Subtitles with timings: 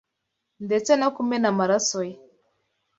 [0.65, 2.15] ndetse no kumena amaraso ye